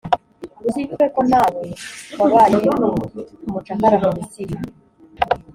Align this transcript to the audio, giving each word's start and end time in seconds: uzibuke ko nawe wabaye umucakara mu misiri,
uzibuke 0.67 1.05
ko 1.15 1.21
nawe 1.31 1.63
wabaye 2.19 2.55
umucakara 3.47 3.95
mu 4.05 4.09
misiri, 4.19 4.55